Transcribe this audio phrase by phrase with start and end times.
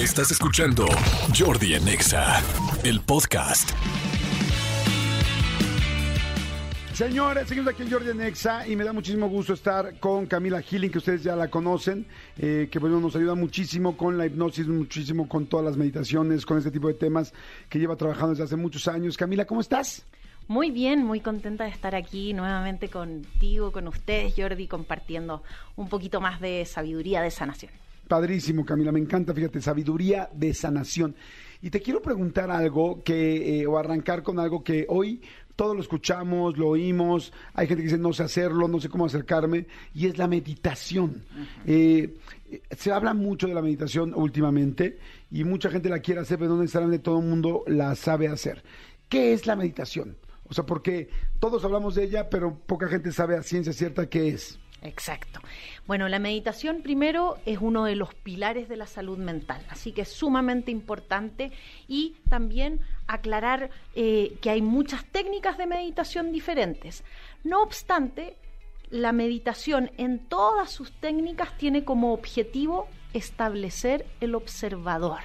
[0.00, 0.86] Estás escuchando
[1.38, 2.42] Jordi Anexa,
[2.84, 3.72] el podcast.
[6.94, 10.90] Señores, seguimos aquí en Jordi Nexa y me da muchísimo gusto estar con Camila Healing,
[10.90, 12.06] que ustedes ya la conocen,
[12.38, 16.56] eh, que bueno, nos ayuda muchísimo con la hipnosis, muchísimo con todas las meditaciones, con
[16.56, 17.34] este tipo de temas
[17.68, 19.18] que lleva trabajando desde hace muchos años.
[19.18, 20.06] Camila, ¿cómo estás?
[20.48, 25.42] Muy bien, muy contenta de estar aquí nuevamente contigo, con ustedes, Jordi, compartiendo
[25.76, 27.72] un poquito más de sabiduría de sanación.
[28.10, 31.14] Padrísimo, Camila, me encanta, fíjate, sabiduría de sanación.
[31.62, 35.22] Y te quiero preguntar algo que, eh, o arrancar con algo que hoy
[35.54, 39.06] todos lo escuchamos, lo oímos, hay gente que dice no sé hacerlo, no sé cómo
[39.06, 41.22] acercarme, y es la meditación.
[41.64, 42.16] Eh,
[42.76, 44.98] se habla mucho de la meditación últimamente
[45.30, 48.64] y mucha gente la quiere hacer, pero no necesariamente todo el mundo la sabe hacer.
[49.08, 50.16] ¿Qué es la meditación?
[50.48, 54.30] O sea, porque todos hablamos de ella, pero poca gente sabe a ciencia cierta qué
[54.30, 54.58] es.
[54.82, 55.40] Exacto.
[55.86, 60.02] Bueno, la meditación primero es uno de los pilares de la salud mental, así que
[60.02, 61.52] es sumamente importante
[61.86, 67.04] y también aclarar eh, que hay muchas técnicas de meditación diferentes.
[67.44, 68.36] No obstante,
[68.90, 75.20] la meditación en todas sus técnicas tiene como objetivo establecer el observador.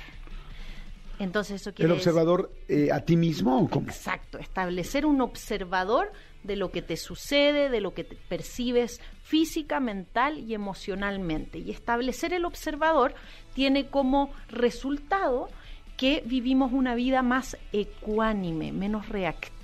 [1.17, 3.87] Entonces eso quiere ¿El observador eh, a ti mismo o cómo?
[3.87, 6.11] Exacto, establecer un observador
[6.45, 11.59] de lo que te sucede, de lo que te percibes física, mental y emocionalmente.
[11.59, 13.15] Y establecer el observador
[13.53, 15.49] tiene como resultado
[15.97, 19.55] que vivimos una vida más ecuánime, menos reactiva.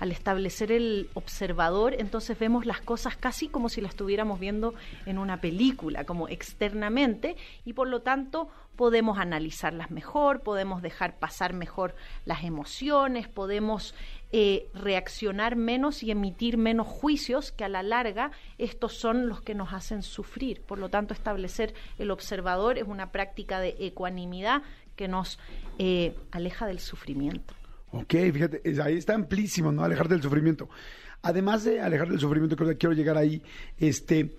[0.00, 4.74] Al establecer el observador, entonces vemos las cosas casi como si las estuviéramos viendo
[5.06, 11.52] en una película, como externamente, y por lo tanto podemos analizarlas mejor, podemos dejar pasar
[11.52, 13.94] mejor las emociones, podemos
[14.32, 19.54] eh, reaccionar menos y emitir menos juicios, que a la larga estos son los que
[19.54, 20.62] nos hacen sufrir.
[20.62, 24.62] Por lo tanto, establecer el observador es una práctica de ecuanimidad
[24.96, 25.38] que nos
[25.78, 27.54] eh, aleja del sufrimiento.
[27.92, 29.84] Ok, fíjate, ahí está amplísimo, ¿no?
[29.84, 30.68] Alejar del sufrimiento.
[31.20, 33.42] Además de alejar del sufrimiento, creo que quiero llegar ahí,
[33.78, 34.34] este,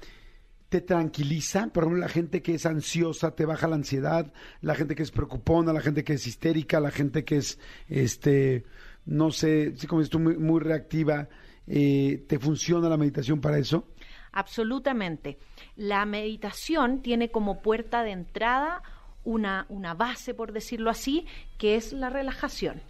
[0.70, 4.96] te tranquiliza, por ejemplo, la gente que es ansiosa te baja la ansiedad, la gente
[4.96, 8.66] que es preocupona, la gente que es histérica, la gente que es, este,
[9.06, 11.30] no sé, si como dices tú, muy, reactiva,
[11.68, 13.88] eh, ¿te funciona la meditación para eso?
[14.32, 15.38] Absolutamente.
[15.76, 18.82] La meditación tiene como puerta de entrada
[19.24, 21.28] una, una base, por decirlo así,
[21.60, 22.82] que es la relajación.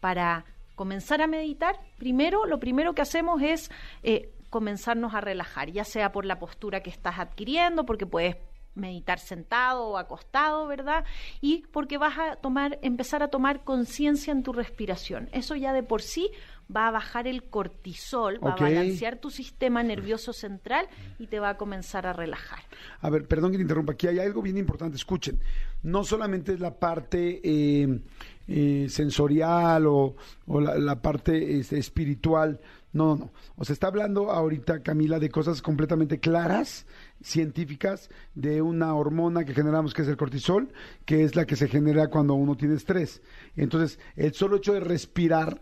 [0.00, 0.44] Para
[0.74, 3.70] comenzar a meditar, primero, lo primero que hacemos es
[4.02, 8.36] eh, comenzarnos a relajar, ya sea por la postura que estás adquiriendo, porque puedes
[8.78, 11.04] meditar sentado o acostado, ¿verdad?
[11.40, 15.28] Y porque vas a tomar, empezar a tomar conciencia en tu respiración.
[15.32, 16.30] Eso ya de por sí
[16.74, 20.86] va a bajar el cortisol, va a balancear tu sistema nervioso central
[21.18, 22.60] y te va a comenzar a relajar.
[23.00, 25.40] A ver, perdón que te interrumpa, aquí hay algo bien importante, escuchen,
[25.82, 28.00] no solamente es la parte eh,
[28.48, 30.16] eh, sensorial o,
[30.48, 32.60] la, parte este, espiritual,
[32.94, 33.32] no, no, no.
[33.56, 36.86] O sea, está hablando ahorita, Camila, de cosas completamente claras,
[37.22, 40.72] científicas, de una hormona que generamos que es el cortisol,
[41.04, 43.20] que es la que se genera cuando uno tiene estrés.
[43.54, 45.60] Entonces, el solo hecho de respirar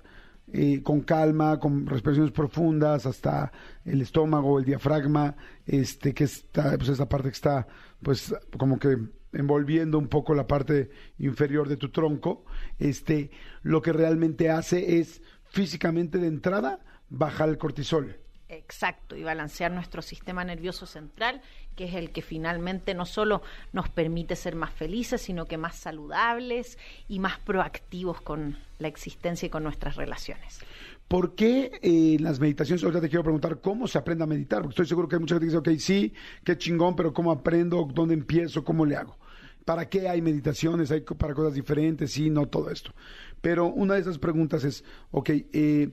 [0.52, 3.50] eh, con calma, con respiraciones profundas, hasta
[3.84, 5.34] el estómago, el diafragma,
[5.66, 7.66] este, que está, pues esa parte que está,
[8.00, 8.96] pues, como que
[9.32, 12.44] envolviendo un poco la parte inferior de tu tronco,
[12.78, 13.30] este,
[13.62, 18.16] lo que realmente hace es físicamente de entrada bajar el cortisol.
[18.48, 21.42] Exacto, y balancear nuestro sistema nervioso central,
[21.74, 23.42] que es el que finalmente no solo
[23.72, 29.46] nos permite ser más felices, sino que más saludables y más proactivos con la existencia
[29.46, 30.60] y con nuestras relaciones.
[31.08, 34.62] ¿Por qué en las meditaciones, ahorita te quiero preguntar cómo se aprende a meditar?
[34.62, 36.14] Porque estoy seguro que hay mucha gente que dice, ok, sí,
[36.44, 37.88] qué chingón, pero ¿cómo aprendo?
[37.92, 38.64] ¿Dónde empiezo?
[38.64, 39.16] ¿Cómo le hago?
[39.64, 40.92] ¿Para qué hay meditaciones?
[40.92, 42.12] ¿Hay para cosas diferentes?
[42.12, 42.92] Sí, no, todo esto.
[43.40, 45.90] Pero una de esas preguntas es, ok, eh,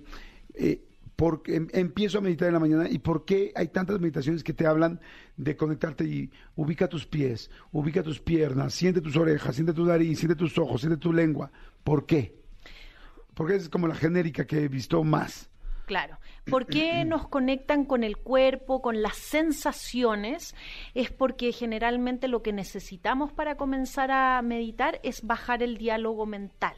[0.53, 0.81] eh,
[1.15, 4.53] porque em, empiezo a meditar en la mañana y por qué hay tantas meditaciones que
[4.53, 4.99] te hablan
[5.37, 10.19] de conectarte y ubica tus pies, ubica tus piernas, siente tus orejas, siente tu nariz,
[10.19, 11.51] siente tus ojos, siente tu lengua.
[11.83, 12.35] ¿Por qué?
[13.33, 15.49] Porque es como la genérica que he visto más.
[15.85, 16.17] Claro.
[16.45, 20.55] ¿Por qué nos conectan con el cuerpo, con las sensaciones?
[20.93, 26.75] Es porque generalmente lo que necesitamos para comenzar a meditar es bajar el diálogo mental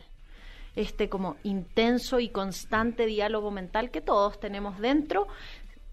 [0.75, 5.27] este como intenso y constante diálogo mental que todos tenemos dentro,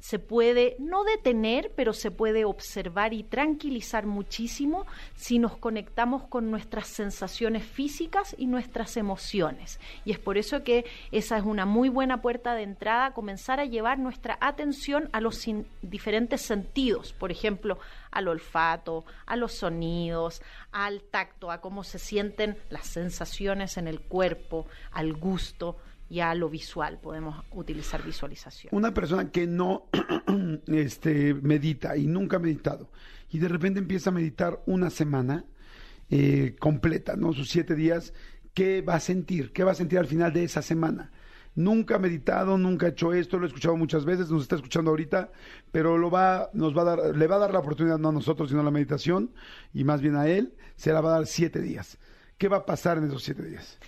[0.02, 4.84] se puede no detener, pero se puede observar y tranquilizar muchísimo
[5.14, 9.78] si nos conectamos con nuestras sensaciones físicas y nuestras emociones.
[10.04, 13.64] Y es por eso que esa es una muy buena puerta de entrada, comenzar a
[13.64, 15.46] llevar nuestra atención a los
[15.82, 17.78] diferentes sentidos, por ejemplo,
[18.10, 24.00] al olfato, a los sonidos, al tacto, a cómo se sienten las sensaciones en el
[24.00, 25.76] cuerpo, al gusto
[26.12, 28.74] ya lo visual, podemos utilizar visualización.
[28.74, 29.86] Una persona que no
[30.66, 32.90] este, medita y nunca ha meditado
[33.30, 35.46] y de repente empieza a meditar una semana
[36.10, 37.32] eh, completa, ¿no?
[37.32, 38.12] Sus siete días,
[38.52, 39.52] ¿qué va a sentir?
[39.52, 41.10] ¿Qué va a sentir al final de esa semana?
[41.54, 44.90] Nunca ha meditado, nunca ha hecho esto, lo he escuchado muchas veces, nos está escuchando
[44.90, 45.32] ahorita,
[45.70, 48.12] pero lo va, nos va a dar, le va a dar la oportunidad no a
[48.12, 49.32] nosotros, sino a la meditación,
[49.72, 51.98] y más bien a él, se la va a dar siete días.
[52.36, 53.78] ¿Qué va a pasar en esos siete días?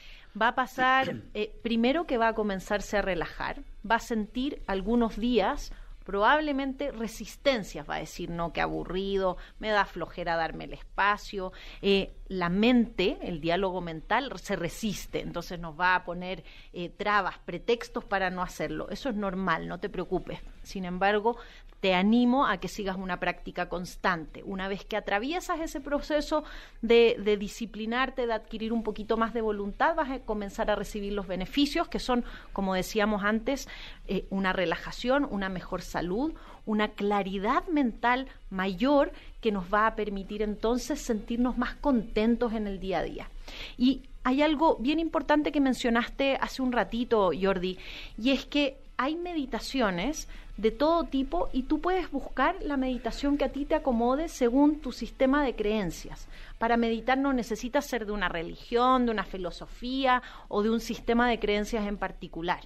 [0.40, 5.16] Va a pasar, eh, primero que va a comenzarse a relajar, va a sentir algunos
[5.16, 5.72] días
[6.04, 12.14] probablemente resistencias, va a decir, no, qué aburrido, me da flojera darme el espacio, eh,
[12.28, 18.04] la mente, el diálogo mental, se resiste, entonces nos va a poner eh, trabas, pretextos
[18.04, 18.88] para no hacerlo.
[18.90, 20.40] Eso es normal, no te preocupes.
[20.62, 21.38] Sin embargo,
[21.84, 24.42] te animo a que sigas una práctica constante.
[24.42, 26.42] Una vez que atraviesas ese proceso
[26.80, 31.26] de, disciplinarte, de adquirir un poquito más de voluntad, vas a comenzar a recibir los
[31.26, 33.68] beneficios que son, como decíamos antes,
[34.08, 36.32] eh, una relajación, una mejor salud,
[36.64, 42.80] una claridad mental mayor que nos va a permitir entonces sentirnos más contentos en el
[42.80, 43.30] día a día.
[43.76, 47.76] Y hay algo bien importante que mencionaste hace un ratito, Jordi,
[48.16, 53.44] y es que hay meditaciones de todo tipo y tú puedes buscar la meditación que
[53.44, 56.28] a ti te acomode según tu sistema de creencias.
[56.58, 61.28] Para meditar no necesitas ser de una religión, de una filosofía o de un sistema
[61.28, 62.60] de creencias en particular.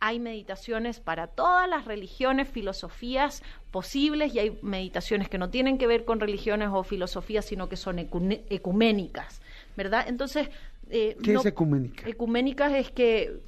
[0.00, 5.86] Hay meditaciones para todas las religiones, filosofías posibles y hay meditaciones que no tienen que
[5.86, 9.40] ver con religiones o filosofías, sino que son ecuménicas,
[9.76, 10.06] ¿verdad?
[10.08, 10.48] Entonces,
[10.90, 12.08] eh, ¿Qué es ecuménica?
[12.08, 13.40] Ecuménicas es que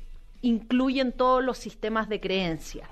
[0.43, 2.89] incluyen todos los sistemas de creencia,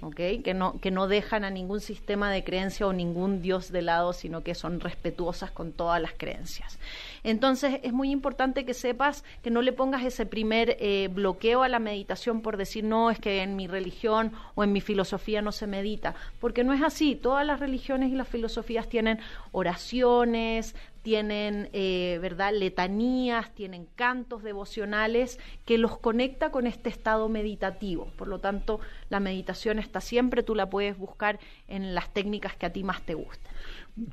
[0.00, 0.40] okay.
[0.40, 4.14] Que, no, que no dejan a ningún sistema de creencia o ningún Dios de lado,
[4.14, 6.78] sino que son respetuosas con todas las creencias.
[7.22, 11.68] Entonces es muy importante que sepas que no le pongas ese primer eh, bloqueo a
[11.68, 15.52] la meditación por decir, no, es que en mi religión o en mi filosofía no
[15.52, 17.16] se medita, porque no es así.
[17.16, 19.18] Todas las religiones y las filosofías tienen
[19.52, 20.74] oraciones,
[21.04, 28.10] tienen, eh, ¿verdad?, letanías, tienen cantos devocionales que los conecta con este estado meditativo.
[28.16, 28.80] Por lo tanto,
[29.10, 33.02] la meditación está siempre, tú la puedes buscar en las técnicas que a ti más
[33.02, 33.52] te gusten.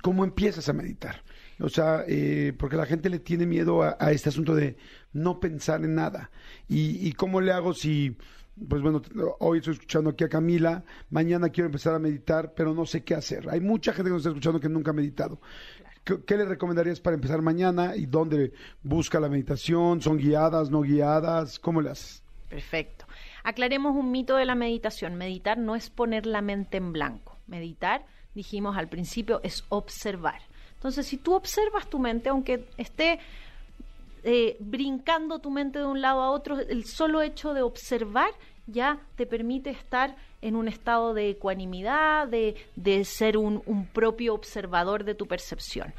[0.04, 1.24] ¿Cómo empiezas a meditar?
[1.62, 4.76] O sea, eh, porque la gente le tiene miedo a, este asunto de
[5.14, 6.30] no pensar en nada.
[6.68, 8.18] ¿Y, ¿Y cómo le hago si
[8.68, 9.02] pues bueno,
[9.40, 13.16] hoy estoy escuchando aquí a Camila, mañana quiero empezar a meditar, pero no sé qué
[13.16, 13.50] hacer.
[13.50, 15.40] Hay mucha gente que nos está escuchando que nunca ha meditado.
[16.04, 20.02] ¿Qué, le recomendarías para empezar mañana y dónde busca la meditación?
[20.02, 21.60] ¿Son guiadas, no guiadas?
[21.60, 22.24] ¿Cómo le haces?
[22.50, 23.06] Perfecto.
[23.44, 25.16] Aclaremos un mito de la meditación.
[25.16, 27.38] Meditar no es poner la mente en blanco.
[27.46, 30.42] Meditar, dijimos al principio, es observar.
[30.74, 33.20] Entonces, si tú observas tu mente, aunque esté
[34.24, 38.32] eh, brincando tu mente de un lado a otro, el solo hecho de observar
[38.66, 45.04] ya te permite estar en un estado de ecuanimidad, de, ser un, un propio observador
[45.04, 45.94] de tu percepción.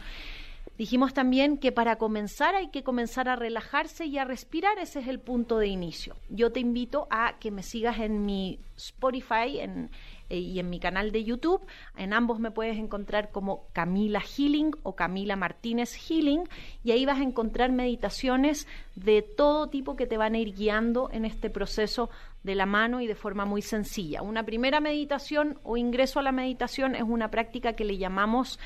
[0.79, 5.07] Dijimos también que para comenzar hay que comenzar a relajarse y a respirar, ese es
[5.07, 6.17] el punto de inicio.
[6.29, 9.91] Yo te invito a que me sigas en mi Spotify, en,
[10.33, 11.61] eh, y en mi canal de YouTube.
[11.95, 16.49] En ambos me puedes encontrar como Camila Healing o Camila Martínez Healing
[16.83, 21.11] y ahí vas a encontrar meditaciones de todo tipo que te van a ir guiando
[21.13, 22.09] en este proceso
[22.43, 24.23] de la mano y de forma muy sencilla.
[24.23, 28.59] Una primera meditación o ingreso a la meditación es una práctica que le llamamos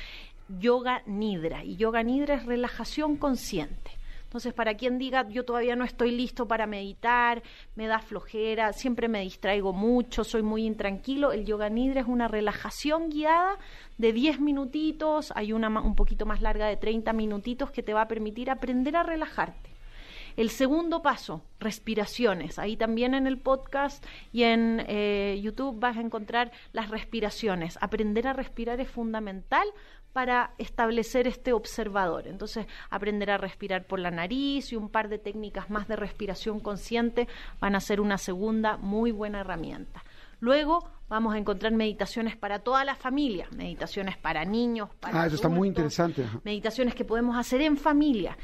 [0.59, 3.91] yoga nidra y yoga nidra es relajación consciente.
[4.23, 7.41] Entonces, para quien diga, yo todavía no estoy listo para meditar,
[7.75, 12.27] me da flojera, siempre me distraigo mucho, soy muy intranquilo, el yoga nidra es una
[12.27, 13.57] relajación guiada
[13.97, 18.01] de 10 minutitos, hay una un poquito más larga de 30 minutitos que te va
[18.01, 19.76] a permitir aprender a relajarte.
[20.37, 22.59] El segundo paso, respiraciones.
[22.59, 27.79] Ahí también en el podcast y en eh, YouTube vas a encontrar las respiraciones.
[27.81, 29.67] Aprender a respirar es fundamental
[30.13, 32.27] para establecer este observador.
[32.27, 36.59] Entonces, aprender a respirar por la nariz y un par de técnicas más de respiración
[36.59, 37.27] consciente
[37.59, 40.03] van a ser una segunda muy buena herramienta.
[40.39, 45.35] Luego vamos a encontrar meditaciones para toda la familia, meditaciones para niños, para Ah, eso
[45.35, 46.25] está muy interesante.
[46.43, 48.37] Meditaciones que podemos hacer en familia.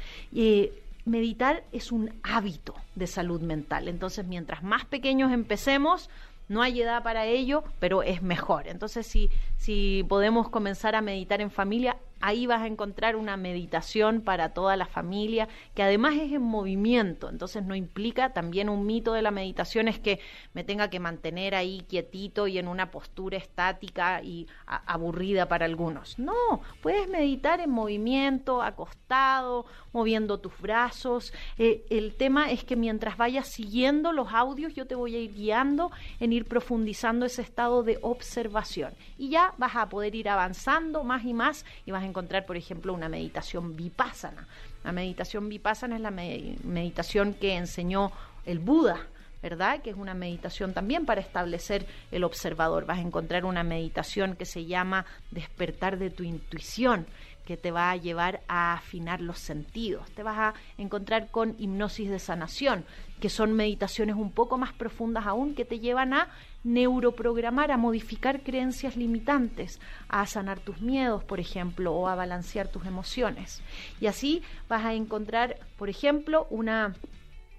[1.04, 3.88] Meditar es un hábito de salud mental.
[3.88, 6.08] Entonces, mientras más pequeños empecemos,
[6.48, 8.68] no hay edad para ello, pero es mejor.
[8.68, 14.22] Entonces, si, si podemos comenzar a meditar en familia, ahí vas a encontrar una meditación
[14.22, 19.12] para toda la familia, que además es en movimiento, entonces no implica también un mito
[19.12, 20.20] de la meditación es que
[20.54, 26.18] me tenga que mantener ahí quietito y en una postura estática y aburrida para algunos.
[26.18, 31.30] No, puedes meditar en movimiento, acostado, moviendo tus brazos.
[31.58, 35.34] Eh, el tema es que mientras vayas siguiendo los audios, yo te voy a ir
[35.34, 35.90] guiando
[36.20, 38.94] en ir profundizando ese estado de observación.
[39.18, 42.56] Y ya vas a poder ir avanzando más y más y vas a encontrar, por
[42.56, 44.46] ejemplo, una meditación vipassana.
[44.84, 48.12] La meditación vipassana es la meditación que enseñó
[48.46, 49.08] el Buda,
[49.42, 49.82] ¿verdad?
[49.82, 52.86] Que es una meditación también para establecer el observador.
[52.86, 57.06] Vas a encontrar una meditación que se llama despertar de tu intuición,
[57.44, 60.08] que te va a llevar a afinar los sentidos.
[60.12, 62.84] Te vas a encontrar con hipnosis de sanación,
[63.20, 66.28] que son meditaciones un poco más profundas aún, que te llevan a
[66.64, 69.78] neuroprogramar, a modificar creencias limitantes,
[70.08, 73.62] a sanar tus miedos, por ejemplo, o a balancear tus emociones.
[74.00, 76.94] Y así vas a encontrar, por ejemplo, una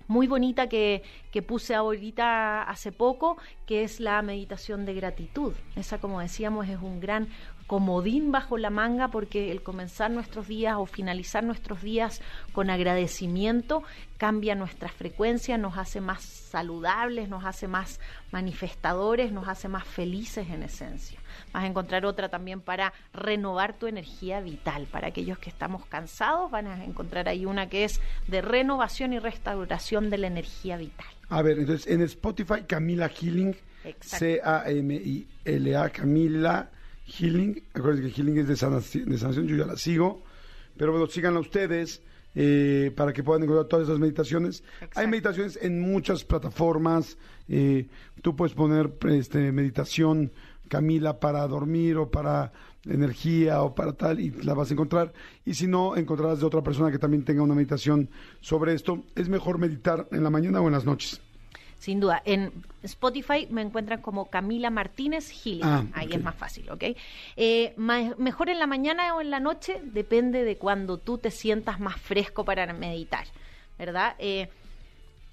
[0.08, 5.54] muy bonita que, que, puse ahorita hace poco, que es la meditación de gratitud.
[5.76, 7.28] Esa, como decíamos, es un gran
[7.68, 12.22] comodín bajo la manga porque el comenzar nuestros días o finalizar nuestros días
[12.54, 13.84] con agradecimiento
[14.18, 18.00] cambia nuestra frecuencia, nos hace más saludables, nos hace más
[18.32, 21.20] manifestadores, nos hace más felices en esencia.
[21.54, 24.88] Vas a encontrar otra también para renovar tu energía vital.
[24.92, 29.20] Para aquellos que estamos cansados, van a encontrar ahí una que es de renovación y
[29.20, 31.08] restauración de la energía vital.
[31.30, 33.56] A ver, entonces en Spotify Camila Healing,
[34.00, 36.70] C-A-M-I-L-A, Camila
[37.06, 37.64] Healing.
[37.74, 40.24] Acuérdense que Healing es de sanación, yo ya la sigo.
[40.78, 42.02] Pero bueno, síganla ustedes
[42.36, 44.64] eh, para que puedan encontrar todas esas meditaciones.
[44.96, 47.18] Hay meditaciones en muchas plataformas.
[47.48, 47.88] Eh,
[48.22, 50.32] tú puedes poner este, meditación
[50.68, 52.52] Camila para dormir o para
[52.86, 55.14] energía o para tal y la vas a encontrar.
[55.46, 58.10] Y si no, encontrarás de otra persona que también tenga una meditación
[58.42, 59.04] sobre esto.
[59.16, 61.22] Es mejor meditar en la mañana o en las noches.
[61.78, 62.22] Sin duda.
[62.26, 62.52] En
[62.84, 65.64] Spotify me encuentran como Camila Martínez Healing.
[65.64, 66.84] Ah, Ahí es más fácil, ¿ok?
[67.36, 71.80] Eh, mejor en la mañana o en la noche, depende de cuando tú te sientas
[71.80, 73.26] más fresco para meditar,
[73.78, 74.16] ¿verdad?
[74.20, 74.50] Eh,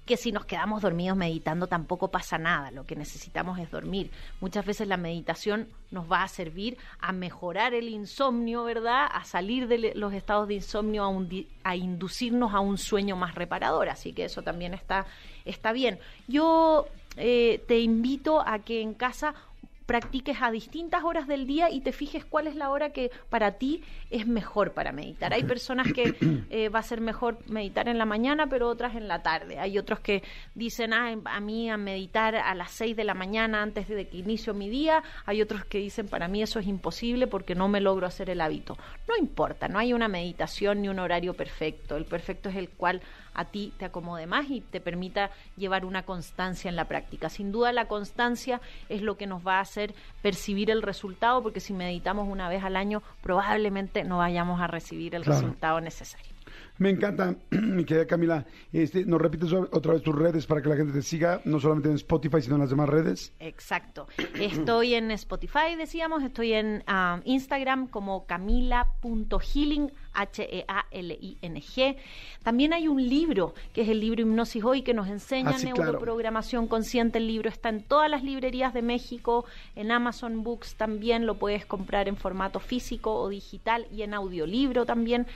[0.05, 4.11] que si nos quedamos dormidos meditando tampoco pasa nada, lo que necesitamos es dormir.
[4.41, 9.07] Muchas veces la meditación nos va a servir a mejorar el insomnio, ¿verdad?
[9.11, 13.89] A salir de los estados de insomnio, a, a inducirnos a un sueño más reparador,
[13.89, 15.05] así que eso también está,
[15.45, 15.99] está bien.
[16.27, 19.35] Yo eh, te invito a que en casa
[19.85, 23.53] practiques a distintas horas del día y te fijes cuál es la hora que para
[23.53, 25.33] ti es mejor para meditar.
[25.33, 26.15] Hay personas que
[26.49, 29.59] eh, va a ser mejor meditar en la mañana, pero otras en la tarde.
[29.59, 30.23] Hay otros que
[30.55, 34.17] dicen, ah, a mí a meditar a las 6 de la mañana antes de que
[34.17, 35.03] inicio mi día.
[35.25, 38.41] Hay otros que dicen, para mí eso es imposible porque no me logro hacer el
[38.41, 38.77] hábito.
[39.07, 41.97] No importa, no hay una meditación ni un horario perfecto.
[41.97, 43.01] El perfecto es el cual
[43.33, 47.29] a ti te acomode más y te permita llevar una constancia en la práctica.
[47.29, 51.59] Sin duda la constancia es lo que nos va a hacer percibir el resultado, porque
[51.59, 56.32] si meditamos una vez al año probablemente no vayamos a recibir el resultado necesario.
[56.77, 58.45] Me encanta, mi querida Camila.
[58.71, 61.89] Este, ¿Nos repites otra vez tus redes para que la gente te siga, no solamente
[61.89, 63.33] en Spotify, sino en las demás redes?
[63.39, 64.07] Exacto.
[64.39, 71.97] Estoy en Spotify, decíamos, estoy en um, Instagram como camila.healing, H-E-A-L-I-N-G.
[72.43, 76.67] También hay un libro, que es el libro Hipnosis Hoy, que nos enseña ah, neuroprogramación
[76.67, 77.19] consciente.
[77.19, 79.45] El libro está en todas las librerías de México,
[79.75, 84.85] en Amazon Books también lo puedes comprar en formato físico o digital y en audiolibro
[84.85, 85.27] también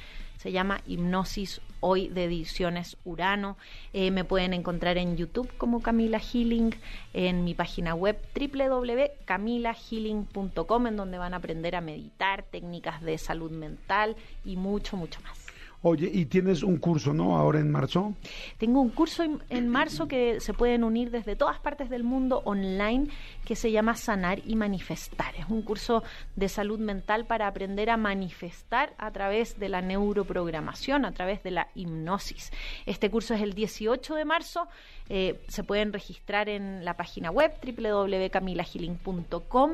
[0.48, 3.58] se llama Hipnosis Hoy de Ediciones Urano.
[3.92, 6.74] Eh, me pueden encontrar en YouTube como Camila Healing,
[7.13, 13.51] en mi página web www.camilahealing.com, en donde van a aprender a meditar, técnicas de salud
[13.51, 15.47] mental y mucho, mucho más.
[15.84, 17.38] Oye, y tienes un curso, ¿no?
[17.38, 18.16] Ahora en marzo.
[18.58, 23.10] Tengo un curso en, marzo que se pueden unir desde todas partes del mundo online
[23.46, 25.36] que se llama Sanar y Manifestar.
[25.36, 26.04] Es un curso
[26.36, 31.52] de salud mental para aprender a manifestar a través de la neuroprogramación, a través de
[31.52, 32.52] la hipnosis.
[32.88, 34.68] Este curso es el 18 de marzo.
[35.10, 39.72] Eh, se pueden registrar en la página web www.camilahealing.com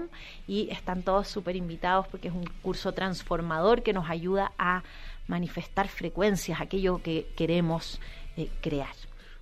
[0.47, 4.83] y están todos súper invitados porque es un curso transformador que nos ayuda a
[5.27, 7.99] manifestar frecuencias, aquello que queremos
[8.37, 8.93] eh, crear.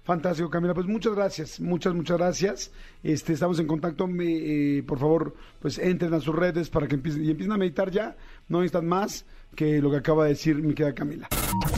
[0.04, 0.74] Fantástico, Camila.
[0.74, 2.72] Pues muchas gracias, muchas, muchas gracias.
[3.04, 4.10] Este, estamos en contacto.
[4.20, 7.92] Eh, por favor, pues entren a sus redes para que empiecen, y empiecen a meditar
[7.92, 8.16] ya.
[8.48, 11.28] No necesitan más que lo que acaba de decir mi querida Camila.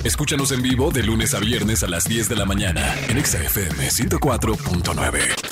[0.04, 3.90] Escúchanos en vivo de lunes a viernes a las 10 de la mañana en XFM
[3.90, 5.43] 104.9.